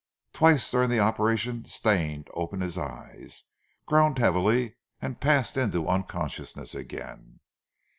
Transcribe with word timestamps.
Twice 0.33 0.71
during 0.71 0.89
the 0.89 0.97
operation 0.99 1.63
Stane 1.65 2.25
opened 2.33 2.63
his 2.63 2.75
eyes, 2.75 3.43
groaned 3.85 4.17
heavily, 4.17 4.73
and 4.99 5.21
passed 5.21 5.57
into 5.57 5.87
unconsciousness 5.87 6.73
again. 6.73 7.39